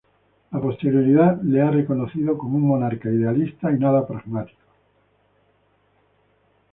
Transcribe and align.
La 0.51 0.59
posteridad 0.59 1.39
le 1.43 1.61
ha 1.61 1.69
reconocido 1.69 2.35
como 2.35 2.57
un 2.57 2.63
monarca 2.63 3.07
idealista 3.11 3.71
y 3.71 3.77
nada 3.77 4.07
pragmático. 4.07 4.59